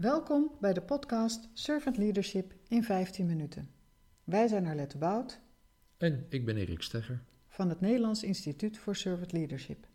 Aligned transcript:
Welkom 0.00 0.50
bij 0.60 0.72
de 0.72 0.82
podcast 0.82 1.48
Servant 1.52 1.96
Leadership 1.96 2.54
in 2.68 2.84
15 2.84 3.26
minuten. 3.26 3.70
Wij 4.24 4.48
zijn 4.48 4.66
Arlette 4.66 4.98
Bout 4.98 5.40
En 5.96 6.26
ik 6.28 6.44
ben 6.44 6.56
Erik 6.56 6.82
Stegger. 6.82 7.22
van 7.48 7.68
het 7.68 7.80
Nederlands 7.80 8.22
Instituut 8.22 8.78
voor 8.78 8.96
Servant 8.96 9.32
Leadership. 9.32 9.86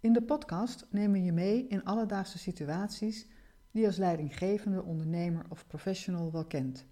In 0.00 0.12
de 0.12 0.22
podcast 0.22 0.86
nemen 0.90 1.12
we 1.12 1.24
je 1.24 1.32
mee 1.32 1.66
in 1.66 1.84
alledaagse 1.84 2.38
situaties 2.38 3.26
die 3.70 3.80
je 3.80 3.86
als 3.86 3.96
leidinggevende, 3.96 4.82
ondernemer 4.82 5.44
of 5.48 5.66
professional 5.66 6.32
wel 6.32 6.46
kent. 6.46 6.86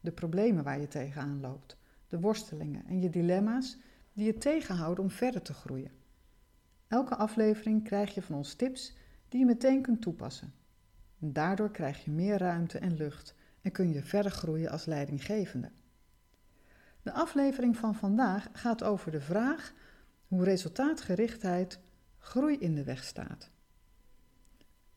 De 0.00 0.12
problemen 0.12 0.64
waar 0.64 0.80
je 0.80 0.88
tegenaan 0.88 1.40
loopt, 1.40 1.76
de 2.06 2.20
worstelingen 2.20 2.86
en 2.86 3.00
je 3.00 3.10
dilemma's 3.10 3.78
die 4.12 4.24
je 4.24 4.38
tegenhouden 4.38 5.04
om 5.04 5.10
verder 5.10 5.42
te 5.42 5.54
groeien. 5.54 5.92
Elke 6.88 7.16
aflevering 7.16 7.84
krijg 7.84 8.14
je 8.14 8.22
van 8.22 8.36
ons 8.36 8.54
tips 8.54 8.96
die 9.28 9.40
je 9.40 9.46
meteen 9.46 9.82
kunt 9.82 10.02
toepassen. 10.02 10.52
Daardoor 11.18 11.70
krijg 11.70 12.04
je 12.04 12.10
meer 12.10 12.38
ruimte 12.38 12.78
en 12.78 12.96
lucht 12.96 13.34
en 13.62 13.72
kun 13.72 13.92
je 13.92 14.02
verder 14.02 14.32
groeien 14.32 14.70
als 14.70 14.84
leidinggevende. 14.84 15.70
De 17.02 17.12
aflevering 17.12 17.76
van 17.76 17.94
vandaag 17.94 18.48
gaat 18.52 18.82
over 18.82 19.10
de 19.10 19.20
vraag 19.20 19.72
hoe 20.28 20.44
resultaatgerichtheid 20.44 21.80
groei 22.18 22.58
in 22.58 22.74
de 22.74 22.84
weg 22.84 23.04
staat. 23.04 23.50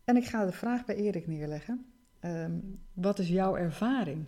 En 0.04 0.16
ik 0.16 0.26
ga 0.26 0.46
de 0.46 0.52
vraag 0.52 0.86
bij 0.86 0.96
Erik 0.96 1.28
neerleggen. 1.28 1.86
Ehm, 2.20 2.60
wat 2.94 3.20
is 3.20 3.28
jouw 3.28 3.56
ervaring 3.56 4.26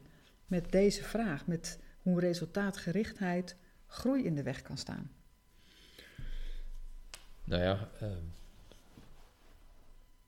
met 0.47 0.71
deze 0.71 1.03
vraag, 1.03 1.47
met 1.47 1.79
hoe 2.01 2.19
resultaatgerichtheid 2.19 3.55
groei 3.87 4.23
in 4.23 4.35
de 4.35 4.43
weg 4.43 4.61
kan 4.61 4.77
staan? 4.77 5.11
Nou 7.43 7.61
ja, 7.61 7.89
ehm, 7.99 8.23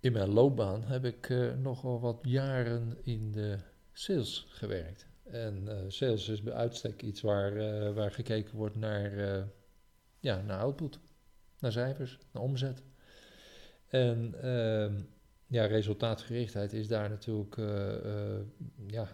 in 0.04 0.12
mijn 0.12 0.30
loopbaan 0.30 0.84
heb 0.84 1.06
ik 1.06 1.30
eh, 1.30 1.54
nogal 1.54 2.00
wat 2.00 2.20
jaren 2.22 2.98
in 3.04 3.32
de 3.32 3.58
sales 3.92 4.46
gewerkt. 4.50 5.08
En 5.24 5.68
eh, 5.68 5.78
sales 5.88 6.30
is 6.30 6.42
bij 6.42 6.54
uitstek 6.54 7.02
iets 7.02 7.22
waar, 7.22 7.56
eh, 7.56 7.94
waar 7.94 8.12
gekeken 8.12 8.56
wordt 8.56 8.76
naar, 8.76 9.12
ja, 10.20 10.42
naar 10.42 10.60
output, 10.60 11.00
naar 11.60 11.72
cijfers, 11.72 12.18
naar 12.32 12.44
omzet. 12.44 12.84
En 13.88 14.34
ehm, 14.42 14.94
ja, 15.48 15.66
resultaatgerichtheid 15.66 16.74
is 16.74 16.88
daar 16.88 17.10
natuurlijk 17.10 17.56
ja, 18.88 19.08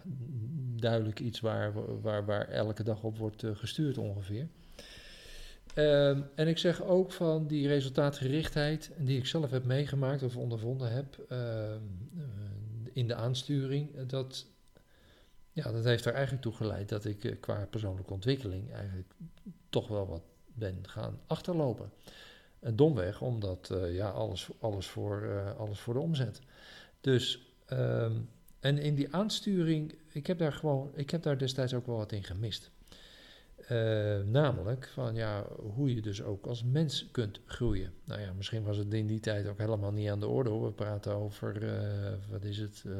duidelijk 0.76 1.20
iets 1.20 1.40
waar, 1.40 2.00
waar, 2.00 2.24
waar 2.24 2.48
elke 2.48 2.82
dag 2.82 3.02
op 3.02 3.18
wordt 3.18 3.44
gestuurd 3.52 3.98
ongeveer. 3.98 4.48
Ehm, 5.74 6.22
en 6.34 6.48
ik 6.48 6.58
zeg 6.58 6.82
ook 6.82 7.12
van 7.12 7.46
die 7.46 7.68
resultaatgerichtheid, 7.68 8.90
die 8.98 9.18
ik 9.18 9.26
zelf 9.26 9.50
heb 9.50 9.64
meegemaakt 9.64 10.22
of 10.22 10.36
ondervonden 10.36 10.92
heb 10.92 11.18
ehm, 11.28 11.80
eh, 12.16 12.24
in 12.92 13.08
de 13.08 13.14
aansturing, 13.14 13.96
eh, 13.96 14.02
dat, 14.06 14.46
ja, 15.52 15.72
dat 15.72 15.84
heeft 15.84 16.04
er 16.04 16.12
eigenlijk 16.12 16.42
toe 16.42 16.52
geleid 16.52 16.88
dat 16.88 17.04
ik 17.04 17.24
eh, 17.24 17.36
qua 17.40 17.66
persoonlijke 17.70 18.12
ontwikkeling 18.12 18.72
eigenlijk 18.72 19.12
toch 19.68 19.88
wel 19.88 20.06
wat 20.06 20.22
ben 20.46 20.78
gaan 20.82 21.18
achterlopen. 21.26 21.92
En 22.60 22.76
domweg, 22.76 23.20
omdat 23.20 23.72
ja, 23.88 24.08
alles, 24.08 24.48
alles, 24.58 24.86
voor, 24.86 25.42
alles 25.58 25.78
voor 25.78 25.94
de 25.94 26.00
omzet. 26.00 26.40
Dus, 27.00 27.52
ehm, 27.66 28.12
en 28.60 28.78
in 28.78 28.94
die 28.94 29.14
aansturing, 29.14 29.94
ik 30.12 30.26
heb 30.26 30.38
daar 30.38 30.52
gewoon, 30.52 30.90
ik 30.94 31.10
heb 31.10 31.22
daar 31.22 31.38
destijds 31.38 31.74
ook 31.74 31.86
wel 31.86 31.96
wat 31.96 32.12
in 32.12 32.24
gemist. 32.24 32.70
Eh, 33.68 34.18
namelijk 34.24 34.88
van 34.92 35.14
ja, 35.14 35.46
hoe 35.74 35.94
je 35.94 36.02
dus 36.02 36.22
ook 36.22 36.46
als 36.46 36.64
mens 36.64 37.10
kunt 37.10 37.40
groeien. 37.46 37.92
Nou 38.04 38.20
ja, 38.20 38.32
misschien 38.32 38.62
was 38.62 38.76
het 38.76 38.94
in 38.94 39.06
die 39.06 39.20
tijd 39.20 39.46
ook 39.46 39.58
helemaal 39.58 39.92
niet 39.92 40.08
aan 40.08 40.20
de 40.20 40.26
orde 40.26 40.50
hoor. 40.50 40.64
We 40.64 40.72
praten 40.72 41.14
over, 41.14 41.62
eh, 41.62 42.12
wat 42.30 42.44
is 42.44 42.58
het, 42.58 42.84
eh, 42.86 42.92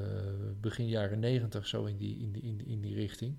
begin 0.61 0.89
jaren 0.89 1.19
negentig, 1.19 1.67
zo 1.67 1.85
in 1.85 1.97
die, 1.97 2.19
in 2.19 2.33
die, 2.33 2.43
in 2.43 2.57
die, 2.57 2.67
in 2.67 2.81
die 2.81 2.95
richting. 2.95 3.39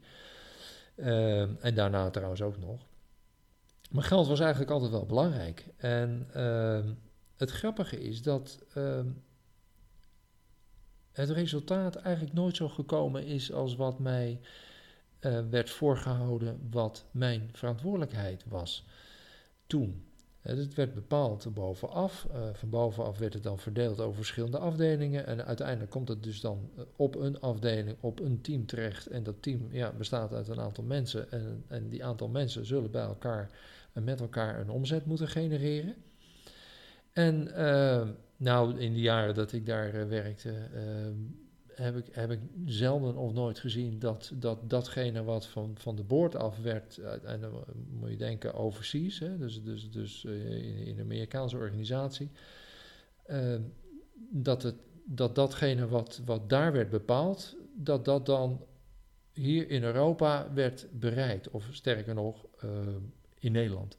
En 0.96 1.76
daarna 1.76 2.10
trouwens 2.10 2.42
ook 2.42 2.58
nog. 2.58 2.86
Maar 3.92 4.04
geld 4.04 4.28
was 4.28 4.40
eigenlijk 4.40 4.72
altijd 4.72 4.92
wel 4.92 5.06
belangrijk. 5.06 5.66
En 5.78 6.28
ehm, 6.34 6.94
het 7.36 7.52
grappige 7.52 8.00
is 8.02 8.22
dat 8.22 8.64
ehm, 8.74 9.08
het 11.12 11.30
resultaat 11.30 11.96
eigenlijk 11.96 12.36
nooit 12.36 12.56
zo 12.56 12.70
gekomen 12.70 13.26
is 13.26 13.52
als 13.52 13.76
wat 13.76 14.00
mij 14.00 14.40
eh, 15.22 15.40
werd 15.50 15.70
voorgehouden, 15.70 16.68
wat 16.72 17.06
mijn 17.12 17.50
verantwoordelijkheid 17.52 18.44
was 18.48 18.86
toen. 19.68 20.06
Eh, 20.42 20.56
Het 20.56 20.74
werd 20.74 20.94
bepaald 20.94 21.54
bovenaf. 21.54 22.28
Eh, 22.32 22.42
van 22.54 22.70
bovenaf 22.70 23.18
werd 23.18 23.34
het 23.34 23.44
dan 23.44 23.60
verdeeld 23.60 24.00
over 24.00 24.16
verschillende 24.16 24.58
afdelingen. 24.58 25.26
En 25.26 25.46
uiteindelijk 25.46 25.92
komt 25.92 26.08
het 26.08 26.24
dus 26.24 26.42
dan 26.42 26.70
op 26.96 27.16
een 27.16 27.40
afdeling, 27.40 27.98
op 28.00 28.20
een 28.20 28.42
team 28.42 28.66
terecht. 28.66 29.08
En 29.08 29.24
dat 29.24 29.42
team 29.42 29.68
ja, 29.72 29.92
bestaat 29.92 30.34
uit 30.34 30.48
een 30.48 30.60
aantal 30.60 30.84
mensen. 30.84 31.32
En, 31.32 31.64
en 31.68 31.90
die 31.90 32.06
aantal 32.06 32.28
mensen 32.28 32.66
zullen 32.66 32.92
bij 32.92 33.04
elkaar 33.04 33.50
en 33.94 34.04
met 34.04 34.20
elkaar 34.20 34.60
een 34.60 34.70
omzet 34.70 35.06
moeten 35.06 35.28
genereren. 35.28 35.96
En 37.14 37.48
nou, 38.42 38.80
in 38.80 38.94
de 38.94 39.00
jaren 39.00 39.36
dat 39.36 39.52
ik 39.52 39.66
daar 39.66 40.08
werkte, 40.08 40.50
eh, 40.50 40.84
heb, 41.76 41.98
ik, 41.98 42.06
heb 42.12 42.32
ik 42.32 42.40
zelden 42.66 43.16
of 43.16 43.34
nooit 43.34 43.60
gezien 43.60 44.00
dat, 44.00 44.32
dat 44.34 44.70
datgene 44.70 45.24
wat 45.24 45.48
van, 45.48 45.76
van 45.78 45.96
de 45.96 46.04
boord 46.04 46.36
af 46.36 46.58
werd, 46.58 46.98
eh, 46.98 47.14
en 47.24 47.42
dan 47.42 47.64
moet 48.00 48.10
je 48.10 48.18
denken 48.18 48.54
overseas, 48.54 49.20
hè, 49.20 49.38
dus, 49.38 49.64
dus, 49.64 49.92
dus 49.92 50.26
eh, 50.26 50.88
in, 50.88 50.98
een 50.98 51.04
Amerikaanse 51.04 51.58
organisatie, 51.58 52.30
eh, 53.24 53.56
dat, 54.30 54.64
het, 54.64 54.76
dat 55.06 55.36
datgene 55.36 55.88
wat, 55.88 56.22
wat 56.26 56.50
daar 56.50 56.72
werd 56.72 56.90
bepaald, 56.90 57.56
dat 57.76 58.06
dat 58.06 58.26
dan 58.26 58.66
hier 59.34 59.70
in 59.70 59.84
Europa 59.84 60.54
werd 60.54 60.88
bereikt, 60.92 61.50
of 61.50 61.68
sterker 61.72 62.14
nog, 62.14 62.46
in 63.40 63.52
Nederland. 63.52 63.98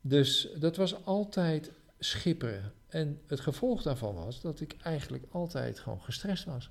Dus 0.00 0.48
dat 0.58 0.76
was 0.76 1.04
altijd 1.04 1.72
schipperen. 1.98 2.72
En 2.92 3.20
het 3.26 3.40
gevolg 3.40 3.82
daarvan 3.82 4.14
was 4.14 4.40
dat 4.40 4.60
ik 4.60 4.76
eigenlijk 4.82 5.24
altijd 5.30 5.78
gewoon 5.78 6.02
gestrest 6.02 6.44
was. 6.44 6.70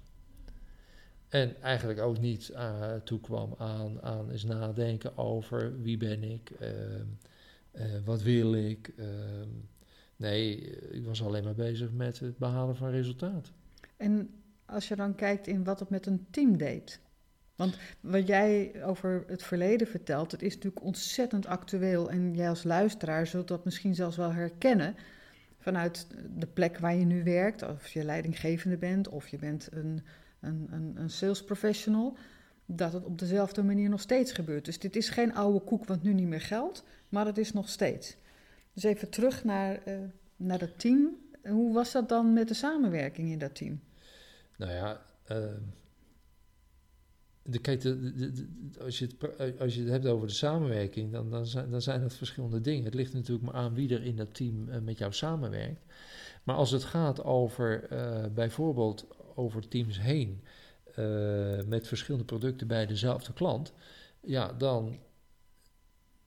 En 1.28 1.62
eigenlijk 1.62 2.00
ook 2.00 2.20
niet 2.20 2.50
uh, 2.50 2.94
toekwam 2.94 3.56
aan, 3.58 4.02
aan 4.02 4.32
eens 4.32 4.44
nadenken 4.44 5.18
over 5.18 5.82
wie 5.82 5.98
ben 5.98 6.24
ik, 6.24 6.50
ehm, 6.50 7.06
eh, 7.72 7.86
wat 8.06 8.22
wil 8.22 8.54
ik. 8.54 8.94
ehm. 8.98 9.50
nee, 10.16 10.58
ik 10.90 11.06
was 11.06 11.24
alleen 11.24 11.44
maar 11.44 11.56
bezig 11.56 11.92
met 11.92 12.20
het 12.20 12.38
behalen 12.38 12.76
van 12.76 12.90
resultaat. 12.90 13.52
En 13.98 14.30
als 14.66 14.88
je 14.88 14.96
dan 14.96 15.16
kijkt 15.16 15.48
in 15.48 15.64
wat 15.64 15.80
het 15.80 15.90
met 15.90 16.06
een 16.06 16.28
team 16.32 16.58
deed. 16.58 17.00
Want 17.56 17.78
wat 18.00 18.28
jij 18.28 18.84
over 18.84 19.24
het 19.28 19.44
verleden 19.44 19.88
vertelt, 19.88 20.32
het 20.32 20.42
is 20.42 20.54
natuurlijk 20.54 20.86
ontzettend 20.86 21.46
actueel. 21.46 22.10
En 22.10 22.36
jij 22.36 22.50
als 22.50 22.64
luisteraar 22.64 23.28
zult 23.28 23.48
dat 23.48 23.66
misschien 23.66 23.96
zelfs 23.96 24.18
wel 24.18 24.32
herkennen 24.32 24.96
vanuit 25.62 26.08
de 26.36 26.48
plek 26.48 26.78
waar 26.78 26.96
je 26.96 27.06
nu 27.06 27.24
werkt. 27.24 27.64
Of 27.64 27.88
je 27.88 28.04
leidinggevende 28.04 28.78
bent, 28.78 29.10
of 29.10 29.28
je 29.28 29.38
bent 29.38 29.68
een, 29.72 30.04
een, 30.40 30.68
een, 30.72 30.94
een 30.96 31.10
sales 31.10 31.44
professional. 31.44 32.18
Dat 32.66 32.94
het 32.94 33.06
op 33.06 33.20
dezelfde 33.20 33.64
manier 33.64 33.90
nog 33.90 34.02
steeds 34.02 34.32
gebeurt. 34.32 34.66
Dus 34.66 34.80
dit 34.80 34.96
is 34.96 35.10
geen 35.10 35.36
oude 35.36 35.60
koek 35.60 35.86
wat 35.86 36.04
nu 36.04 36.14
niet 36.14 36.28
meer 36.28 36.42
geldt, 36.42 36.84
maar 37.10 37.26
het 37.26 37.38
is 37.38 37.54
nog 37.54 37.70
steeds. 37.70 38.16
Dus 38.74 38.84
even 38.84 39.10
terug 39.10 39.44
naar, 39.44 39.84
eh, 39.84 39.96
naar 40.36 40.60
dat 40.60 40.80
team. 40.80 41.18
Hoe 41.44 41.74
was 41.74 41.92
dat 41.92 42.10
dan 42.10 42.34
met 42.34 42.48
de 42.48 42.54
samenwerking 42.54 43.30
in 43.30 43.40
dat 43.40 43.56
team? 43.56 43.80
Nou 44.58 44.72
ja, 44.72 45.02
ehm, 45.26 45.60
de, 47.44 47.60
kijk, 47.60 47.84
als, 48.82 49.00
je 49.00 49.08
het, 49.18 49.60
als 49.60 49.76
je 49.76 49.82
het 49.82 49.90
hebt 49.90 50.06
over 50.06 50.28
de 50.28 50.34
samenwerking, 50.34 51.12
dan, 51.12 51.30
dan, 51.30 51.46
zijn, 51.46 51.72
dan 51.72 51.82
zijn 51.82 52.02
dat 52.02 52.14
verschillende 52.14 52.62
dingen. 52.62 52.86
Het 52.86 52.94
ligt 52.94 53.14
natuurlijk 53.14 53.46
maar 53.52 53.62
aan 53.62 53.74
wie 53.74 53.94
er 53.96 54.04
in 54.04 54.16
dat 54.16 54.34
team 54.34 54.70
eh, 54.70 54.80
met 54.80 54.98
jou 54.98 55.14
samenwerkt. 55.14 55.86
Maar 56.44 56.56
als 56.56 56.72
het 56.72 56.84
gaat 56.84 57.24
over 57.24 57.84
eh, 57.84 58.26
bijvoorbeeld 58.34 59.08
over 59.36 59.68
teams 59.68 60.00
heen, 60.02 60.44
eh, 60.96 61.64
met 61.66 61.88
verschillende 61.88 62.26
producten 62.26 62.68
bij 62.68 62.86
dezelfde 62.86 63.34
klant, 63.34 63.74
ja, 64.22 64.54
dan, 64.54 65.00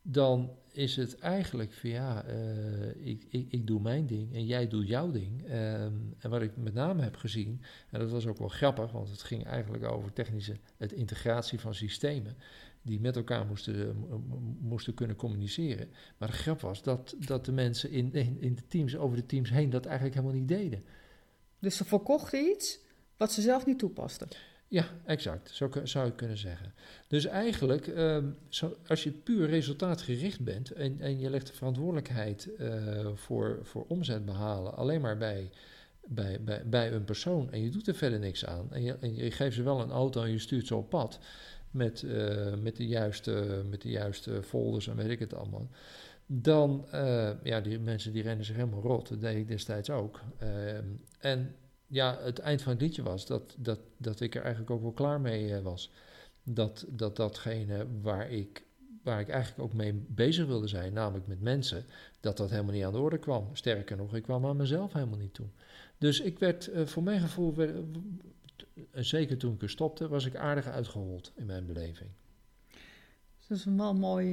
dan 0.02 0.50
is 0.76 0.96
het 0.96 1.18
eigenlijk 1.18 1.72
van 1.72 1.90
ja, 1.90 2.24
eh, 2.24 3.06
ik, 3.06 3.26
ik, 3.28 3.46
ik 3.50 3.66
doe 3.66 3.80
mijn 3.80 4.06
ding 4.06 4.34
en 4.34 4.46
jij 4.46 4.68
doet 4.68 4.88
jouw 4.88 5.10
ding. 5.10 5.46
Ehm, 5.46 5.92
en 6.18 6.30
wat 6.30 6.42
ik 6.42 6.56
met 6.56 6.74
name 6.74 7.02
heb 7.02 7.16
gezien, 7.16 7.62
en 7.90 8.00
dat 8.00 8.10
was 8.10 8.26
ook 8.26 8.38
wel 8.38 8.48
grappig, 8.48 8.92
want 8.92 9.10
het 9.10 9.22
ging 9.22 9.44
eigenlijk 9.44 9.84
over 9.84 10.12
technische 10.12 10.56
het 10.76 10.92
integratie 10.92 11.60
van 11.60 11.74
systemen 11.74 12.36
die 12.82 13.00
met 13.00 13.16
elkaar 13.16 13.46
moesten, 13.46 13.96
mo- 13.96 14.40
moesten 14.60 14.94
kunnen 14.94 15.16
communiceren. 15.16 15.88
Maar 16.18 16.28
de 16.28 16.34
grap 16.34 16.60
was 16.60 16.82
dat, 16.82 17.14
dat 17.18 17.44
de 17.44 17.52
mensen 17.52 17.90
in, 17.90 18.12
in, 18.12 18.40
in 18.40 18.54
de 18.54 18.66
teams, 18.68 18.96
over 18.96 19.16
de 19.16 19.26
teams 19.26 19.50
heen, 19.50 19.70
dat 19.70 19.86
eigenlijk 19.86 20.16
helemaal 20.16 20.38
niet 20.38 20.48
deden. 20.48 20.84
Dus 21.58 21.76
ze 21.76 21.84
verkochten 21.84 22.44
iets 22.44 22.78
wat 23.16 23.32
ze 23.32 23.40
zelf 23.40 23.66
niet 23.66 23.78
toepasten. 23.78 24.28
Ja, 24.74 24.86
exact. 25.04 25.50
Zo 25.50 25.70
zou 25.84 26.06
je 26.06 26.12
kunnen 26.12 26.38
zeggen. 26.38 26.74
Dus 27.08 27.24
eigenlijk, 27.24 27.86
ehm, 27.86 28.30
zo, 28.48 28.76
als 28.86 29.02
je 29.02 29.10
puur 29.10 29.48
resultaatgericht 29.48 30.40
bent 30.40 30.70
en, 30.70 31.00
en 31.00 31.18
je 31.18 31.30
legt 31.30 31.46
de 31.46 31.52
verantwoordelijkheid 31.52 32.54
eh, 32.54 33.08
voor, 33.14 33.58
voor 33.62 33.84
omzet 33.88 34.24
behalen 34.24 34.76
alleen 34.76 35.00
maar 35.00 35.16
bij 35.16 35.50
bij, 36.06 36.40
bij, 36.40 36.62
bij 36.66 36.92
een 36.92 37.04
persoon 37.04 37.52
en 37.52 37.62
je 37.62 37.70
doet 37.70 37.88
er 37.88 37.94
verder 37.94 38.18
niks 38.18 38.46
aan. 38.46 38.72
En 38.72 38.82
je, 38.82 38.96
en 39.00 39.14
je 39.14 39.30
geeft 39.30 39.56
ze 39.56 39.62
wel 39.62 39.80
een 39.80 39.90
auto 39.90 40.22
en 40.22 40.30
je 40.30 40.38
stuurt 40.38 40.66
ze 40.66 40.74
op 40.74 40.88
pad 40.88 41.18
met, 41.70 42.02
uh, 42.02 42.54
met, 42.54 42.76
de 42.76 42.86
juiste, 42.86 43.62
met 43.70 43.82
de 43.82 43.90
juiste 43.90 44.42
folders 44.42 44.88
en 44.88 44.96
weet 44.96 45.10
ik 45.10 45.18
het 45.18 45.34
allemaal. 45.34 45.68
Dan, 46.26 46.86
uh, 46.94 47.30
ja, 47.42 47.60
die 47.60 47.78
mensen 47.78 48.12
die 48.12 48.22
rennen 48.22 48.44
zich 48.44 48.56
helemaal 48.56 48.82
rot. 48.82 49.08
Dat 49.08 49.20
deed 49.20 49.36
ik 49.36 49.48
destijds 49.48 49.90
ook. 49.90 50.20
Uh, 50.42 50.48
en 51.18 51.54
ja, 51.86 52.18
het 52.20 52.38
eind 52.38 52.62
van 52.62 52.72
het 52.72 52.80
liedje 52.80 53.02
was 53.02 53.26
dat, 53.26 53.54
dat, 53.58 53.78
dat 53.96 54.20
ik 54.20 54.34
er 54.34 54.42
eigenlijk 54.42 54.70
ook 54.70 54.82
wel 54.82 54.92
klaar 54.92 55.20
mee 55.20 55.60
was. 55.60 55.92
Dat, 56.42 56.86
dat 56.88 57.16
datgene 57.16 57.86
waar 58.02 58.30
ik, 58.30 58.64
waar 59.02 59.20
ik 59.20 59.28
eigenlijk 59.28 59.62
ook 59.62 59.74
mee 59.74 59.92
bezig 60.08 60.46
wilde 60.46 60.68
zijn, 60.68 60.92
namelijk 60.92 61.26
met 61.26 61.40
mensen, 61.40 61.84
dat 62.20 62.36
dat 62.36 62.50
helemaal 62.50 62.72
niet 62.72 62.84
aan 62.84 62.92
de 62.92 62.98
orde 62.98 63.18
kwam. 63.18 63.48
Sterker 63.52 63.96
nog, 63.96 64.14
ik 64.14 64.22
kwam 64.22 64.46
aan 64.46 64.56
mezelf 64.56 64.92
helemaal 64.92 65.18
niet 65.18 65.34
toe. 65.34 65.46
Dus 65.98 66.20
ik 66.20 66.38
werd, 66.38 66.68
uh, 66.68 66.86
voor 66.86 67.02
mijn 67.02 67.20
gevoel, 67.20 67.54
werd, 67.54 67.76
zeker 68.92 69.36
toen 69.36 69.54
ik 69.54 69.62
er 69.62 69.70
stopte, 69.70 70.08
was 70.08 70.26
ik 70.26 70.36
aardig 70.36 70.66
uitgehold 70.66 71.32
in 71.34 71.46
mijn 71.46 71.66
beleving. 71.66 72.10
Dat 73.48 73.58
is 73.58 73.64
een 73.64 73.76
wel 73.76 73.94
mooi, 73.94 74.30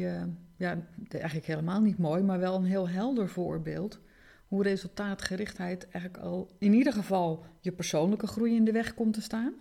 ja, 0.56 0.88
eigenlijk 1.10 1.46
helemaal 1.46 1.82
niet 1.82 1.98
mooi, 1.98 2.24
maar 2.24 2.40
wel 2.40 2.56
een 2.56 2.66
heel 2.66 2.90
helder 2.90 3.30
voorbeeld. 3.30 4.00
Hoe 4.52 4.64
resultaatgerichtheid 4.64 5.90
eigenlijk 5.90 6.24
al 6.24 6.50
in 6.58 6.74
ieder 6.74 6.94
geval 6.94 7.46
je 7.60 7.72
persoonlijke 7.72 8.28
groei 8.28 8.56
in 8.56 8.66
de 8.66 8.72
weg 8.72 8.94
komt 8.94 9.14
te 9.14 9.22
staan. 9.22 9.54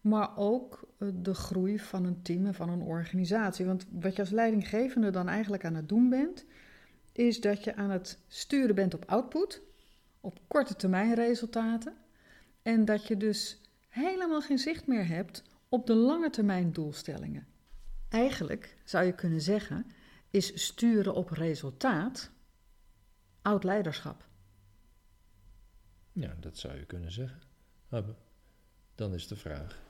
Maar 0.00 0.36
ook 0.36 0.88
uh, 0.98 1.08
de 1.14 1.34
groei 1.34 1.78
van 1.78 2.04
een 2.04 2.22
team 2.22 2.46
en 2.46 2.54
van 2.54 2.68
een 2.68 2.82
organisatie. 2.82 3.66
Want 3.66 3.86
wat 4.00 4.16
je 4.16 4.22
als 4.22 4.30
leidinggevende 4.30 5.10
dan 5.10 5.28
eigenlijk 5.28 5.64
aan 5.64 5.74
het 5.74 5.88
doen 5.88 6.08
bent, 6.08 6.44
is 7.12 7.40
dat 7.40 7.64
je 7.64 7.76
aan 7.76 7.90
het 7.90 8.18
sturen 8.28 8.74
bent 8.74 8.94
op 8.94 9.04
output, 9.06 9.62
op 10.20 10.38
korte 10.48 10.76
termijn 10.76 11.14
resultaten. 11.14 11.94
En 12.62 12.84
dat 12.84 13.06
je 13.06 13.16
dus 13.16 13.60
helemaal 13.88 14.40
geen 14.40 14.58
zicht 14.58 14.86
meer 14.86 15.06
hebt 15.06 15.42
op 15.68 15.86
de 15.86 15.94
lange 15.94 16.30
termijn 16.30 16.72
doelstellingen. 16.72 17.46
Eigenlijk 18.08 18.76
zou 18.84 19.04
je 19.04 19.14
kunnen 19.14 19.40
zeggen, 19.40 19.86
is 20.30 20.64
sturen 20.64 21.14
op 21.14 21.30
resultaat 21.30 22.30
oud 23.42 23.64
leiderschap. 23.64 24.28
Ja, 26.12 26.36
dat 26.40 26.58
zou 26.58 26.78
je 26.78 26.84
kunnen 26.84 27.12
zeggen. 27.12 27.40
Maar 27.88 28.04
dan 28.94 29.14
is 29.14 29.26
de 29.26 29.36
vraag: 29.36 29.82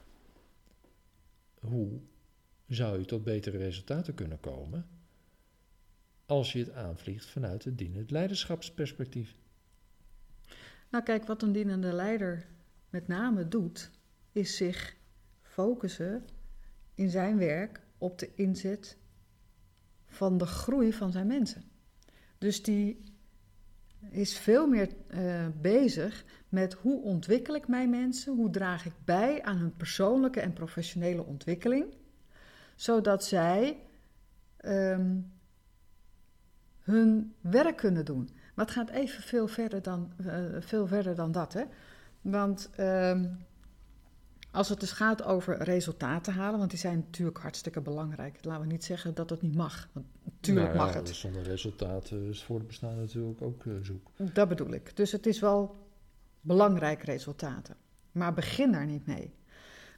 hoe 1.60 2.00
zou 2.66 2.98
je 2.98 3.04
tot 3.04 3.24
betere 3.24 3.56
resultaten 3.58 4.14
kunnen 4.14 4.40
komen 4.40 4.86
als 6.26 6.52
je 6.52 6.58
het 6.58 6.72
aanvliegt 6.72 7.26
vanuit 7.26 7.64
het 7.64 7.78
dienend 7.78 8.10
leiderschapsperspectief? 8.10 9.36
Nou, 10.90 11.04
kijk, 11.04 11.24
wat 11.24 11.42
een 11.42 11.52
dienende 11.52 11.92
leider 11.92 12.46
met 12.90 13.08
name 13.08 13.48
doet, 13.48 13.90
is 14.32 14.56
zich 14.56 14.96
focussen 15.42 16.24
in 16.94 17.10
zijn 17.10 17.38
werk 17.38 17.80
op 17.98 18.18
de 18.18 18.34
inzet 18.34 18.98
van 20.06 20.38
de 20.38 20.46
groei 20.46 20.92
van 20.92 21.12
zijn 21.12 21.26
mensen. 21.26 21.62
Dus 22.38 22.62
die 22.62 23.11
is 24.10 24.38
veel 24.38 24.66
meer 24.66 24.88
uh, 25.14 25.46
bezig 25.60 26.24
met 26.48 26.72
hoe 26.72 27.02
ontwikkel 27.02 27.54
ik 27.54 27.68
mijn 27.68 27.90
mensen, 27.90 28.34
hoe 28.34 28.50
draag 28.50 28.86
ik 28.86 28.92
bij 29.04 29.42
aan 29.42 29.56
hun 29.56 29.76
persoonlijke 29.76 30.40
en 30.40 30.52
professionele 30.52 31.24
ontwikkeling, 31.24 31.94
zodat 32.76 33.24
zij 33.24 33.78
um, 34.64 35.32
hun 36.80 37.34
werk 37.40 37.76
kunnen 37.76 38.04
doen. 38.04 38.28
Maar 38.54 38.64
het 38.64 38.74
gaat 38.74 38.90
even 38.90 39.22
veel 39.22 39.48
verder 39.48 39.82
dan, 39.82 40.12
uh, 40.20 40.36
veel 40.60 40.86
verder 40.86 41.14
dan 41.14 41.32
dat. 41.32 41.52
Hè? 41.52 41.62
Want 42.20 42.70
um, 42.78 43.38
als 44.52 44.68
het 44.68 44.80
dus 44.80 44.92
gaat 44.92 45.22
over 45.22 45.62
resultaten 45.62 46.32
halen, 46.32 46.58
want 46.58 46.70
die 46.70 46.78
zijn 46.78 46.96
natuurlijk 46.96 47.38
hartstikke 47.38 47.80
belangrijk. 47.80 48.44
Laten 48.44 48.62
we 48.62 48.72
niet 48.72 48.84
zeggen 48.84 49.14
dat 49.14 49.28
dat 49.28 49.42
niet 49.42 49.54
mag. 49.54 49.88
Want 49.92 50.06
natuurlijk 50.24 50.66
nou 50.66 50.78
ja, 50.78 50.84
mag 50.84 50.94
het. 50.94 51.08
Zonder 51.08 51.42
resultaten 51.42 52.28
is 52.28 52.42
voor 52.42 52.58
het 52.58 52.66
bestaan 52.66 52.96
natuurlijk 52.96 53.42
ook 53.42 53.64
uh, 53.64 53.74
zoek. 53.82 54.10
Dat 54.16 54.48
bedoel 54.48 54.72
ik. 54.72 54.96
Dus 54.96 55.12
het 55.12 55.26
is 55.26 55.40
wel 55.40 55.76
belangrijk 56.40 57.02
resultaten. 57.02 57.76
Maar 58.12 58.34
begin 58.34 58.72
daar 58.72 58.86
niet 58.86 59.06
mee. 59.06 59.34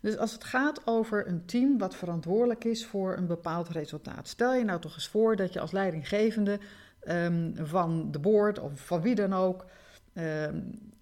Dus 0.00 0.16
als 0.16 0.32
het 0.32 0.44
gaat 0.44 0.86
over 0.86 1.28
een 1.28 1.44
team 1.44 1.78
wat 1.78 1.94
verantwoordelijk 1.94 2.64
is 2.64 2.86
voor 2.86 3.16
een 3.16 3.26
bepaald 3.26 3.68
resultaat. 3.68 4.28
Stel 4.28 4.54
je 4.54 4.64
nou 4.64 4.80
toch 4.80 4.94
eens 4.94 5.08
voor 5.08 5.36
dat 5.36 5.52
je 5.52 5.60
als 5.60 5.70
leidinggevende 5.70 6.58
um, 7.08 7.52
van 7.56 8.10
de 8.10 8.18
board 8.18 8.58
of 8.58 8.80
van 8.80 9.00
wie 9.00 9.14
dan 9.14 9.32
ook. 9.32 9.64
Um, 10.14 10.92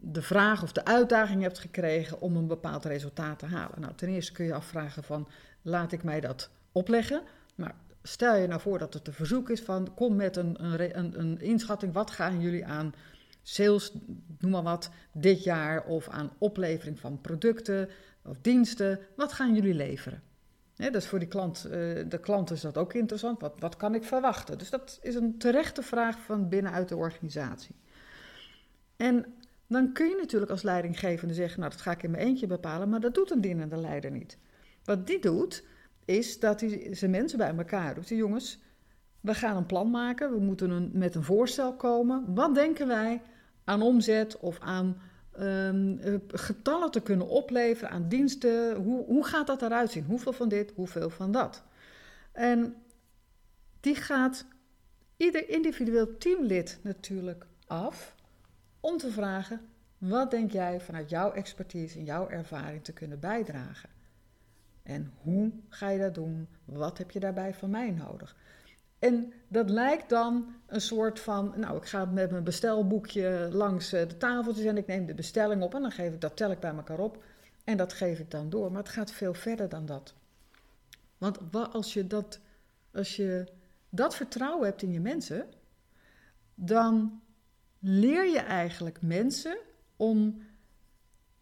de 0.00 0.22
vraag 0.22 0.62
of 0.62 0.72
de 0.72 0.84
uitdaging 0.84 1.42
hebt 1.42 1.58
gekregen 1.58 2.20
om 2.20 2.36
een 2.36 2.46
bepaald 2.46 2.84
resultaat 2.84 3.38
te 3.38 3.46
halen. 3.46 3.80
Nou, 3.80 3.94
ten 3.94 4.08
eerste 4.08 4.32
kun 4.32 4.44
je 4.44 4.54
afvragen 4.54 5.02
van, 5.02 5.28
laat 5.62 5.92
ik 5.92 6.02
mij 6.02 6.20
dat 6.20 6.50
opleggen? 6.72 7.22
Maar 7.54 7.74
stel 8.02 8.36
je 8.36 8.46
nou 8.46 8.60
voor 8.60 8.78
dat 8.78 8.94
het 8.94 9.06
een 9.06 9.12
verzoek 9.12 9.50
is 9.50 9.60
van, 9.60 9.94
kom 9.94 10.16
met 10.16 10.36
een, 10.36 10.64
een, 10.98 11.20
een 11.20 11.40
inschatting, 11.40 11.92
wat 11.92 12.10
gaan 12.10 12.40
jullie 12.40 12.66
aan 12.66 12.94
sales, 13.42 13.92
noem 14.38 14.50
maar 14.50 14.62
wat, 14.62 14.90
dit 15.12 15.44
jaar, 15.44 15.84
of 15.84 16.08
aan 16.08 16.32
oplevering 16.38 17.00
van 17.00 17.20
producten 17.20 17.88
of 18.24 18.36
diensten, 18.40 18.98
wat 19.16 19.32
gaan 19.32 19.54
jullie 19.54 19.74
leveren? 19.74 20.22
Ja, 20.74 20.90
dus 20.90 21.06
voor 21.06 21.18
die 21.18 21.28
klant, 21.28 21.64
uh, 21.66 21.70
de 22.08 22.18
klant 22.20 22.50
is 22.50 22.60
dat 22.60 22.78
ook 22.78 22.94
interessant. 22.94 23.40
Wat, 23.40 23.54
wat 23.58 23.76
kan 23.76 23.94
ik 23.94 24.04
verwachten? 24.04 24.58
Dus 24.58 24.70
dat 24.70 24.98
is 25.02 25.14
een 25.14 25.38
terechte 25.38 25.82
vraag 25.82 26.18
van 26.18 26.48
binnenuit 26.48 26.88
de 26.88 26.96
organisatie. 26.96 27.74
En 28.96 29.34
dan 29.68 29.92
kun 29.92 30.08
je 30.08 30.16
natuurlijk 30.16 30.50
als 30.50 30.62
leidinggevende 30.62 31.34
zeggen, 31.34 31.60
nou 31.60 31.72
dat 31.72 31.80
ga 31.80 31.90
ik 31.90 32.02
in 32.02 32.10
mijn 32.10 32.26
eentje 32.26 32.46
bepalen, 32.46 32.88
maar 32.88 33.00
dat 33.00 33.14
doet 33.14 33.30
een 33.30 33.40
dienende 33.40 33.76
leider 33.76 34.10
niet. 34.10 34.38
Wat 34.84 35.06
die 35.06 35.20
doet, 35.20 35.64
is 36.04 36.40
dat 36.40 36.60
hij 36.60 36.94
zijn 36.94 37.10
mensen 37.10 37.38
bij 37.38 37.56
elkaar 37.56 37.94
roept. 37.94 38.08
Jongens, 38.08 38.58
we 39.20 39.34
gaan 39.34 39.56
een 39.56 39.66
plan 39.66 39.90
maken, 39.90 40.30
we 40.30 40.40
moeten 40.40 40.70
een, 40.70 40.90
met 40.92 41.14
een 41.14 41.24
voorstel 41.24 41.74
komen. 41.74 42.34
Wat 42.34 42.54
denken 42.54 42.86
wij 42.86 43.22
aan 43.64 43.82
omzet 43.82 44.38
of 44.38 44.60
aan 44.60 45.00
um, 45.40 46.00
getallen 46.28 46.90
te 46.90 47.00
kunnen 47.00 47.28
opleveren, 47.28 47.90
aan 47.90 48.08
diensten? 48.08 48.76
Hoe, 48.76 49.04
hoe 49.04 49.24
gaat 49.24 49.46
dat 49.46 49.62
eruit 49.62 49.90
zien? 49.90 50.04
Hoeveel 50.04 50.32
van 50.32 50.48
dit, 50.48 50.72
hoeveel 50.74 51.10
van 51.10 51.32
dat? 51.32 51.64
En 52.32 52.74
die 53.80 53.94
gaat 53.94 54.46
ieder 55.16 55.48
individueel 55.48 56.16
teamlid 56.16 56.78
natuurlijk 56.82 57.46
af 57.66 58.15
om 58.86 58.96
te 58.96 59.10
vragen: 59.10 59.60
wat 59.98 60.30
denk 60.30 60.50
jij 60.50 60.80
vanuit 60.80 61.10
jouw 61.10 61.32
expertise 61.32 61.98
en 61.98 62.04
jouw 62.04 62.28
ervaring 62.28 62.84
te 62.84 62.92
kunnen 62.92 63.20
bijdragen? 63.20 63.88
En 64.82 65.12
hoe 65.22 65.52
ga 65.68 65.88
je 65.88 65.98
dat 65.98 66.14
doen? 66.14 66.48
Wat 66.64 66.98
heb 66.98 67.10
je 67.10 67.20
daarbij 67.20 67.54
van 67.54 67.70
mij 67.70 67.90
nodig? 67.90 68.36
En 68.98 69.32
dat 69.48 69.70
lijkt 69.70 70.08
dan 70.08 70.54
een 70.66 70.80
soort 70.80 71.20
van, 71.20 71.52
nou, 71.56 71.76
ik 71.76 71.84
ga 71.84 72.04
met 72.04 72.30
mijn 72.30 72.44
bestelboekje 72.44 73.48
langs 73.52 73.92
eh, 73.92 74.08
de 74.08 74.16
tafeltjes 74.16 74.66
en 74.66 74.76
ik 74.76 74.86
neem 74.86 75.06
de 75.06 75.14
bestelling 75.14 75.62
op 75.62 75.74
en 75.74 75.82
dan 75.82 75.90
geef 75.90 76.12
ik 76.12 76.20
dat 76.20 76.36
tel 76.36 76.50
ik 76.50 76.60
bij 76.60 76.74
elkaar 76.74 76.98
op 76.98 77.24
en 77.64 77.76
dat 77.76 77.92
geef 77.92 78.18
ik 78.18 78.30
dan 78.30 78.50
door. 78.50 78.72
Maar 78.72 78.82
het 78.82 78.92
gaat 78.92 79.10
veel 79.10 79.34
verder 79.34 79.68
dan 79.68 79.86
dat. 79.86 80.14
Want 81.18 81.38
als 81.72 81.92
je 81.92 82.06
dat, 82.06 82.40
als 82.92 83.16
je 83.16 83.46
dat 83.88 84.16
vertrouwen 84.16 84.66
hebt 84.66 84.82
in 84.82 84.92
je 84.92 85.00
mensen, 85.00 85.46
dan 86.54 87.20
leer 87.78 88.30
je 88.30 88.38
eigenlijk 88.38 89.02
mensen 89.02 89.58
om 89.96 90.42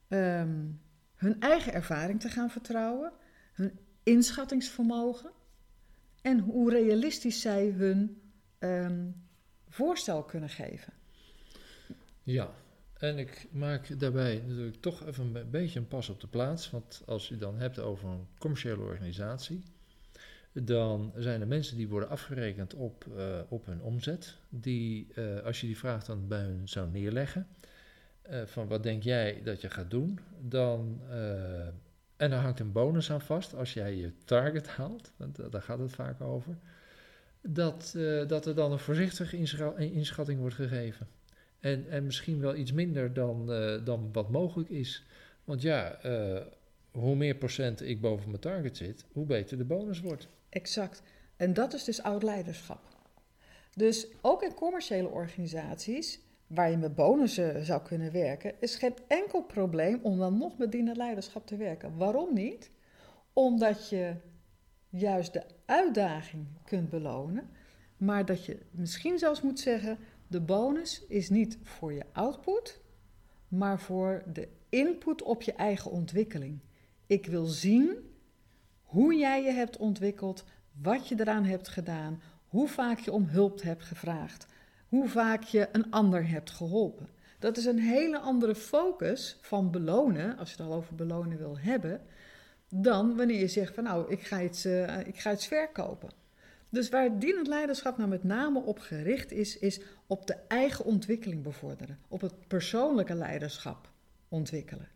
um, 0.08 0.80
hun 1.14 1.40
eigen 1.40 1.72
ervaring 1.72 2.20
te 2.20 2.28
gaan 2.28 2.50
vertrouwen, 2.50 3.12
hun 3.52 3.78
inschattingsvermogen 4.02 5.30
en 6.22 6.38
hoe 6.38 6.70
realistisch 6.70 7.40
zij 7.40 7.66
hun 7.66 8.22
um, 8.58 9.26
voorstel 9.68 10.22
kunnen 10.22 10.48
geven. 10.48 10.92
Ja, 12.22 12.50
en 12.94 13.18
ik 13.18 13.48
maak 13.52 14.00
daarbij 14.00 14.42
natuurlijk 14.46 14.80
toch 14.80 15.06
even 15.06 15.34
een 15.34 15.50
beetje 15.50 15.78
een 15.78 15.88
pas 15.88 16.08
op 16.08 16.20
de 16.20 16.26
plaats. 16.26 16.70
Want 16.70 17.02
als 17.06 17.28
je 17.28 17.36
dan 17.36 17.58
hebt 17.58 17.78
over 17.78 18.08
een 18.08 18.26
commerciële 18.38 18.82
organisatie, 18.82 19.62
dan 20.62 21.12
zijn 21.16 21.40
er 21.40 21.46
mensen 21.46 21.76
die 21.76 21.88
worden 21.88 22.08
afgerekend 22.08 22.75
op, 22.75 23.04
uh, 23.16 23.38
op 23.49 23.66
hun 23.66 23.82
omzet. 23.82 24.37
Die, 24.49 25.08
uh, 25.14 25.40
als 25.40 25.61
je 25.61 25.66
die 25.66 25.78
vraag 25.78 26.04
dan 26.04 26.28
bij 26.28 26.42
hun 26.42 26.68
zou 26.68 26.90
neerleggen, 26.90 27.46
uh, 28.30 28.42
van 28.44 28.68
wat 28.68 28.82
denk 28.82 29.02
jij 29.02 29.40
dat 29.44 29.61
je 29.61 29.70
gaat 29.70 29.90
doen, 29.90 30.18
dan, 30.40 31.00
en 32.16 32.30
daar 32.30 32.40
hangt 32.40 32.61
een 32.61 32.73
bonus 32.73 33.11
aan 33.11 33.20
vast 33.20 33.54
als 33.54 33.73
jij 33.73 33.96
je 33.96 34.12
target 34.25 34.68
haalt, 34.68 35.12
want 35.16 35.52
daar 35.52 35.62
gaat 35.62 35.78
het 35.78 35.92
vaak 35.92 36.20
over, 36.20 36.56
dat, 37.40 37.96
dat 38.26 38.46
er 38.46 38.54
dan 38.54 38.73
een 38.73 38.78
voorzichtige 38.78 39.37
inschatting 39.76 40.38
wordt 40.40 40.54
gegeven. 40.54 41.06
En, 41.61 41.88
en 41.88 42.04
misschien 42.04 42.40
wel 42.40 42.54
iets 42.54 42.73
minder 42.73 43.12
dan, 43.12 43.46
dan 43.84 44.08
wat 44.12 44.30
mogelijk 44.30 44.70
is. 44.70 45.04
Want 45.44 45.62
ja, 45.62 45.99
hoe 46.90 47.16
meer 47.16 47.34
procent 47.34 47.82
ik 47.82 48.00
boven 48.00 48.28
mijn 48.28 48.40
target 48.40 48.76
zit, 48.76 49.04
hoe 49.12 49.26
beter 49.26 49.58
de 49.58 49.64
bonus 49.64 50.00
wordt. 50.00 50.28
Exact. 50.54 51.02
En 51.37 51.54
dat 51.54 51.73
is 51.73 51.84
dus 51.84 52.02
oud 52.02 52.23
leiderschap. 52.23 52.80
Dus 53.75 54.06
ook 54.20 54.42
in 54.42 54.54
commerciële 54.54 55.08
organisaties 55.08 56.20
waar 56.46 56.70
je 56.70 56.76
met 56.76 56.94
bonussen 56.94 57.64
zou 57.64 57.82
kunnen 57.82 58.12
werken, 58.12 58.54
is 58.61 58.76
geen 58.76 58.94
enkel 59.06 59.42
probleem 59.42 60.00
om 60.02 60.18
dan 60.18 60.38
nog 60.38 60.58
met 60.58 60.73
dienend 60.73 60.96
leiderschap 60.96 61.46
te 61.46 61.56
werken. 61.56 61.96
Waarom 61.96 62.34
niet? 62.34 62.70
Omdat 63.32 63.88
je 63.88 64.14
juist 64.88 65.32
de 65.32 65.42
uitdaging 65.64 66.46
kunt 66.64 66.90
belonen, 66.90 67.50
maar 67.96 68.25
dat 68.25 68.44
je 68.44 68.58
misschien 68.70 69.18
zelfs 69.18 69.42
moet 69.42 69.61
zeggen: 69.61 69.99
de 70.26 70.40
bonus 70.40 71.04
is 71.08 71.30
niet 71.30 71.58
voor 71.62 71.92
je 71.92 72.04
output, 72.12 72.80
maar 73.49 73.80
voor 73.80 74.23
de 74.32 74.49
input 74.68 75.23
op 75.23 75.42
je 75.42 75.52
eigen 75.52 75.90
ontwikkeling. 75.90 76.61
Ik 77.06 77.26
wil 77.26 77.44
zien 77.44 78.13
hoe 78.94 79.14
jij 79.14 79.42
je 79.42 79.50
hebt 79.50 79.76
ontwikkeld, 79.76 80.44
wat 80.82 81.08
je 81.08 81.14
eraan 81.18 81.44
hebt 81.44 81.68
gedaan, 81.68 82.22
hoe 82.48 82.68
vaak 82.68 82.98
je 82.98 83.12
om 83.12 83.26
hulp 83.26 83.62
hebt 83.62 83.82
gevraagd, 83.82 84.46
hoe 84.88 85.08
vaak 85.08 85.42
je 85.42 85.68
een 85.72 85.90
ander 85.90 86.28
hebt 86.28 86.50
geholpen. 86.50 87.08
Dat 87.38 87.56
is 87.56 87.64
een 87.64 87.78
hele 87.78 88.18
andere 88.18 88.54
focus 88.54 89.38
van 89.40 89.70
belonen, 89.70 90.38
als 90.38 90.50
je 90.50 90.56
het 90.56 90.66
al 90.66 90.76
over 90.76 90.94
belonen 90.94 91.38
wil 91.38 91.58
hebben, 91.58 92.00
dan 92.68 93.16
wanneer 93.16 93.38
je 93.38 93.48
zegt 93.48 93.74
van 93.74 93.84
nou, 93.84 94.10
ik 94.10 94.22
ga 94.22 94.42
iets, 94.42 94.66
uh, 94.66 95.06
ik 95.06 95.18
ga 95.18 95.32
iets 95.32 95.46
verkopen. 95.46 96.10
Dus 96.68 96.88
waar 96.88 97.18
dienend 97.18 97.46
leiderschap 97.46 97.96
nou 97.96 98.08
met 98.08 98.24
name 98.24 98.60
op 98.60 98.78
gericht 98.78 99.32
is, 99.32 99.58
is 99.58 99.80
op 100.06 100.26
de 100.26 100.36
eigen 100.48 100.84
ontwikkeling 100.84 101.42
bevorderen, 101.42 101.98
op 102.08 102.20
het 102.20 102.48
persoonlijke 102.48 103.14
leiderschap 103.14 103.90
ontwikkelen. 104.28 104.88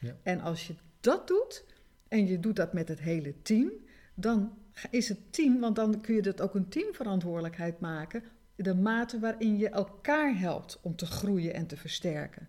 Ja. 0.00 0.16
En 0.22 0.40
als 0.40 0.66
je 0.66 0.74
dat 1.00 1.26
doet 1.26 1.64
en 2.08 2.26
je 2.26 2.40
doet 2.40 2.56
dat 2.56 2.72
met 2.72 2.88
het 2.88 3.00
hele 3.00 3.42
team, 3.42 3.72
dan 4.14 4.58
is 4.90 5.08
het 5.08 5.32
team, 5.32 5.60
want 5.60 5.76
dan 5.76 6.00
kun 6.00 6.14
je 6.14 6.22
dat 6.22 6.40
ook 6.40 6.54
een 6.54 6.68
teamverantwoordelijkheid 6.68 7.80
maken, 7.80 8.22
de 8.56 8.74
mate 8.74 9.18
waarin 9.18 9.58
je 9.58 9.68
elkaar 9.68 10.38
helpt 10.38 10.78
om 10.82 10.96
te 10.96 11.06
groeien 11.06 11.54
en 11.54 11.66
te 11.66 11.76
versterken. 11.76 12.48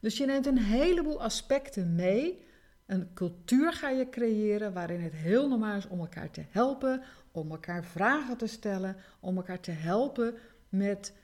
Dus 0.00 0.16
je 0.16 0.26
neemt 0.26 0.46
een 0.46 0.58
heleboel 0.58 1.22
aspecten 1.22 1.94
mee. 1.94 2.44
Een 2.86 3.12
cultuur 3.14 3.72
ga 3.72 3.90
je 3.90 4.08
creëren 4.08 4.72
waarin 4.72 5.00
het 5.00 5.12
heel 5.12 5.48
normaal 5.48 5.76
is 5.76 5.88
om 5.88 6.00
elkaar 6.00 6.30
te 6.30 6.42
helpen, 6.48 7.02
om 7.32 7.50
elkaar 7.50 7.84
vragen 7.84 8.36
te 8.36 8.46
stellen, 8.46 8.96
om 9.20 9.36
elkaar 9.36 9.60
te 9.60 9.70
helpen 9.70 10.34
met 10.68 11.14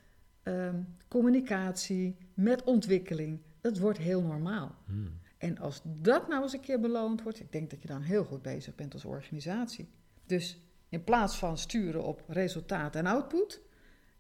ehm, 0.43 0.83
communicatie, 1.09 2.17
met 2.35 2.63
ontwikkeling. 2.63 3.41
Dat 3.61 3.79
wordt 3.79 3.99
heel 3.99 4.23
normaal. 4.23 4.75
Hmm. 4.87 5.21
En 5.43 5.59
als 5.59 5.81
dat 5.85 6.29
nou 6.29 6.43
eens 6.43 6.53
een 6.53 6.61
keer 6.61 6.81
beloond 6.81 7.23
wordt, 7.23 7.41
ik 7.41 7.53
denk 7.53 7.71
dat 7.71 7.83
je 7.83 7.89
dan 7.89 8.03
heel 8.03 8.25
goed 8.25 8.43
bezig 8.43 8.75
bent 8.75 8.93
als 8.93 9.05
organisatie. 9.05 9.89
Dus 10.27 10.61
in 10.89 11.05
plaats 11.05 11.37
van 11.39 11.59
sturen 11.59 12.05
op 12.05 12.25
resultaat 12.29 12.97
en 12.97 13.07
output, 13.07 13.61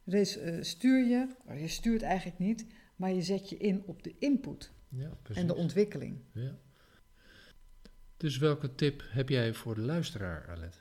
uh, 0.05 0.25
stuur 0.61 1.07
je, 1.07 1.27
je 1.57 1.69
stuurt 1.69 2.03
eigenlijk 2.03 2.39
niet, 2.39 2.67
maar 2.97 3.13
je 3.13 3.23
zet 3.23 3.49
je 3.49 3.57
in 3.57 3.83
op 3.87 4.03
de 4.03 4.15
input 4.19 4.73
ja, 4.89 5.11
en 5.33 5.47
de 5.47 5.55
ontwikkeling. 5.55 6.19
Ja. 6.33 6.59
Dus 8.17 8.39
welke 8.39 8.75
tip 8.75 9.03
heb 9.09 9.29
jij 9.29 9.55
voor 9.55 9.75
de 9.75 9.81
luisteraar, 9.81 10.49
Alet? 10.49 10.79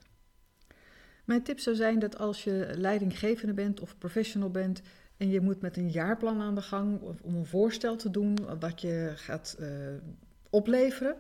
Mijn 1.26 1.44
tip 1.44 1.60
zou 1.60 1.76
zijn 1.76 2.00
dat 2.00 2.18
als 2.18 2.44
je 2.44 2.74
leidinggevende 2.78 3.54
bent 3.54 3.80
of 3.80 3.98
professional 3.98 4.52
bent 4.52 4.82
en 5.18 5.30
je 5.30 5.42
moet 5.42 5.62
met 5.62 5.78
een 5.78 5.90
jaarplan 5.90 6.42
aan 6.42 6.56
de 6.56 6.62
gang 6.62 7.02
om 7.22 7.36
een 7.36 7.46
voorstel 7.46 7.96
te 7.96 8.10
doen 8.10 8.60
wat 8.60 8.82
je 8.82 9.12
gaat 9.16 9.58
uh, 9.60 9.68
opleveren, 10.52 11.16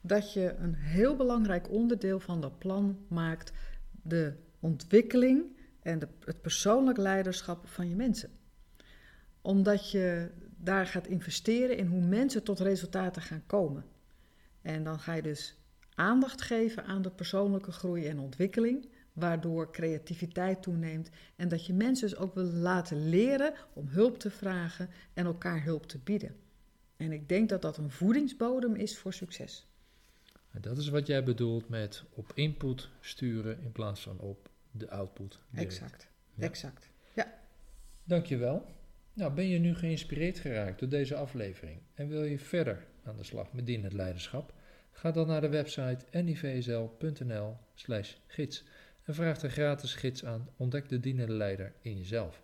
dat 0.00 0.32
je 0.32 0.54
een 0.58 0.74
heel 0.74 1.16
belangrijk 1.16 1.70
onderdeel 1.70 2.20
van 2.20 2.40
dat 2.40 2.58
plan 2.58 2.98
maakt 3.08 3.52
de 4.02 4.34
ontwikkeling 4.60 5.56
en 5.82 5.98
de, 5.98 6.08
het 6.24 6.40
persoonlijk 6.40 6.98
leiderschap 6.98 7.68
van 7.68 7.88
je 7.88 7.94
mensen. 7.94 8.30
Omdat 9.40 9.90
je 9.90 10.30
daar 10.56 10.86
gaat 10.86 11.06
investeren 11.06 11.76
in 11.76 11.86
hoe 11.86 12.00
mensen 12.00 12.42
tot 12.42 12.60
resultaten 12.60 13.22
gaan 13.22 13.46
komen. 13.46 13.84
En 14.62 14.84
dan 14.84 14.98
ga 14.98 15.14
je 15.14 15.22
dus 15.22 15.58
aandacht 15.94 16.42
geven 16.42 16.84
aan 16.84 17.02
de 17.02 17.10
persoonlijke 17.10 17.72
groei 17.72 18.06
en 18.06 18.18
ontwikkeling, 18.18 18.88
waardoor 19.12 19.72
creativiteit 19.72 20.62
toeneemt 20.62 21.10
en 21.36 21.48
dat 21.48 21.66
je 21.66 21.72
mensen 21.72 22.08
dus 22.08 22.18
ook 22.18 22.34
wil 22.34 22.44
laten 22.44 23.08
leren 23.08 23.54
om 23.72 23.88
hulp 23.88 24.18
te 24.18 24.30
vragen 24.30 24.90
en 25.14 25.26
elkaar 25.26 25.64
hulp 25.64 25.86
te 25.86 25.98
bieden. 25.98 26.45
En 26.96 27.12
ik 27.12 27.28
denk 27.28 27.48
dat 27.48 27.62
dat 27.62 27.76
een 27.76 27.90
voedingsbodem 27.90 28.74
is 28.74 28.98
voor 28.98 29.12
succes. 29.12 29.66
Dat 30.60 30.78
is 30.78 30.88
wat 30.88 31.06
jij 31.06 31.24
bedoelt 31.24 31.68
met 31.68 32.04
op 32.10 32.32
input 32.34 32.88
sturen 33.00 33.60
in 33.62 33.72
plaats 33.72 34.00
van 34.00 34.18
op 34.18 34.50
de 34.70 34.90
output. 34.90 35.38
Exact, 35.54 36.08
exact. 36.38 36.90
Ja. 37.14 37.34
Dankjewel. 38.04 38.66
Nou, 39.12 39.32
ben 39.32 39.48
je 39.48 39.58
nu 39.58 39.74
geïnspireerd 39.74 40.38
geraakt 40.38 40.78
door 40.78 40.88
deze 40.88 41.16
aflevering 41.16 41.80
en 41.94 42.08
wil 42.08 42.24
je 42.24 42.38
verder 42.38 42.86
aan 43.02 43.16
de 43.16 43.24
slag 43.24 43.52
met 43.52 43.66
dienend 43.66 43.92
leiderschap? 43.92 44.54
Ga 44.92 45.10
dan 45.10 45.26
naar 45.26 45.40
de 45.40 45.48
website 45.48 46.22
nivsl.nl 46.22 47.56
slash 47.74 48.14
gids 48.26 48.64
en 49.02 49.14
vraag 49.14 49.38
de 49.38 49.50
gratis 49.50 49.94
gids 49.94 50.24
aan 50.24 50.48
Ontdek 50.56 50.88
de 50.88 51.00
dienende 51.00 51.32
leider 51.32 51.72
in 51.80 51.96
jezelf. 51.96 52.42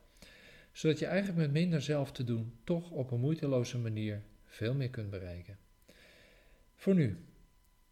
Zodat 0.72 0.98
je 0.98 1.06
eigenlijk 1.06 1.38
met 1.38 1.52
minder 1.52 1.82
zelf 1.82 2.12
te 2.12 2.24
doen 2.24 2.52
toch 2.64 2.90
op 2.90 3.10
een 3.10 3.20
moeiteloze 3.20 3.78
manier 3.78 4.22
veel 4.52 4.74
meer 4.74 4.90
kunt 4.90 5.10
bereiken. 5.10 5.58
Voor 6.74 6.94
nu 6.94 7.24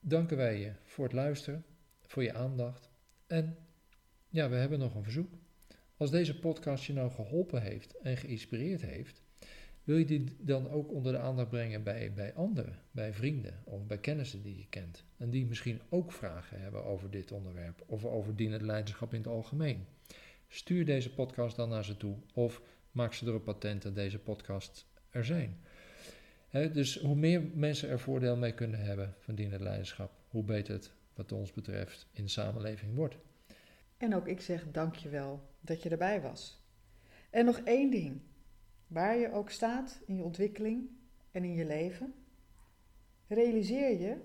danken 0.01 0.37
wij 0.37 0.59
je 0.59 0.73
voor 0.85 1.05
het 1.05 1.13
luisteren, 1.13 1.65
voor 2.01 2.23
je 2.23 2.35
aandacht 2.35 2.91
en 3.27 3.57
ja, 4.29 4.49
we 4.49 4.57
hebben 4.57 4.79
nog 4.79 4.95
een 4.95 5.03
verzoek. 5.03 5.35
Als 5.97 6.11
deze 6.11 6.39
podcast 6.39 6.85
je 6.85 6.93
nou 6.93 7.11
geholpen 7.11 7.63
heeft 7.63 7.99
en 7.99 8.17
geïnspireerd 8.17 8.83
heeft, 8.83 9.23
wil 9.85 9.97
je 9.97 10.05
die 10.05 10.37
dan 10.39 10.71
ook 10.71 10.91
onder 10.91 11.13
de 11.13 11.19
aandacht 11.19 11.49
brengen 11.49 11.83
bij, 11.83 12.13
bij 12.13 12.35
anderen, 12.35 12.79
bij 12.91 13.15
vrienden 13.15 13.63
of 13.65 13.87
bij 13.87 13.99
kennissen 13.99 14.43
die 14.43 14.57
je 14.57 14.67
kent. 14.69 15.05
En 15.17 15.31
die 15.31 15.47
misschien 15.47 15.81
ook 15.89 16.13
vragen 16.13 16.61
hebben 16.61 16.85
over 16.85 17.11
dit 17.11 17.33
onderwerp 17.33 17.85
of 17.87 18.05
over 18.05 18.37
dienend 18.37 18.63
leiderschap 18.63 19.13
in 19.13 19.21
het 19.21 19.29
algemeen. 19.29 19.87
Stuur 20.49 20.85
deze 20.85 21.15
podcast 21.15 21.57
dan 21.57 21.69
naar 21.69 21.85
ze 21.85 21.97
toe 21.97 22.17
of 22.35 22.63
maak 22.91 23.13
ze 23.13 23.27
er 23.27 23.35
een 23.35 23.43
patent 23.43 23.83
dat 23.83 23.95
deze 23.95 24.19
podcast 24.19 24.87
er 25.11 25.25
zijn 25.25 25.61
dus 26.51 26.99
hoe 26.99 27.15
meer 27.15 27.43
mensen 27.55 27.89
er 27.89 28.01
voordeel 28.01 28.37
mee 28.37 28.55
kunnen 28.55 28.81
hebben 28.81 29.15
van 29.19 29.35
dienend 29.35 29.61
leiderschap, 29.61 30.13
hoe 30.29 30.45
beter 30.45 30.75
het 30.75 30.93
wat 31.15 31.33
ons 31.33 31.53
betreft 31.53 32.07
in 32.13 32.25
de 32.25 32.31
samenleving 32.31 32.95
wordt. 32.95 33.17
En 33.97 34.15
ook 34.15 34.27
ik 34.27 34.41
zeg 34.41 34.71
dankjewel 34.71 35.49
dat 35.61 35.83
je 35.83 35.89
erbij 35.89 36.21
was. 36.21 36.65
En 37.31 37.45
nog 37.45 37.59
één 37.59 37.91
ding. 37.91 38.21
Waar 38.87 39.17
je 39.17 39.33
ook 39.33 39.51
staat 39.51 40.01
in 40.07 40.17
je 40.17 40.23
ontwikkeling 40.23 40.89
en 41.31 41.45
in 41.45 41.55
je 41.55 41.67
leven, 41.67 42.15
realiseer 43.27 44.01
je 44.01 44.21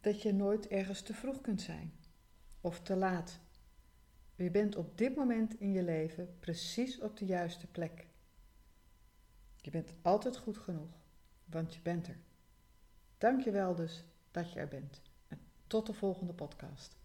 dat 0.00 0.22
je 0.22 0.32
nooit 0.32 0.68
ergens 0.68 1.02
te 1.02 1.14
vroeg 1.14 1.40
kunt 1.40 1.60
zijn 1.60 1.92
of 2.60 2.80
te 2.80 2.96
laat. 2.96 3.40
Je 4.34 4.50
bent 4.50 4.76
op 4.76 4.98
dit 4.98 5.16
moment 5.16 5.60
in 5.60 5.72
je 5.72 5.82
leven 5.82 6.36
precies 6.38 7.00
op 7.00 7.16
de 7.16 7.24
juiste 7.24 7.66
plek. 7.66 8.06
Je 9.56 9.70
bent 9.70 9.92
altijd 10.02 10.36
goed 10.36 10.58
genoeg 10.58 11.05
want 11.50 11.74
je 11.74 11.80
bent 11.80 12.08
er. 12.08 12.18
Dank 13.18 13.42
je 13.42 13.50
wel 13.50 13.74
dus 13.74 14.04
dat 14.30 14.52
je 14.52 14.60
er 14.60 14.68
bent. 14.68 15.00
En 15.28 15.38
tot 15.66 15.86
de 15.86 15.92
volgende 15.92 16.32
podcast. 16.32 16.96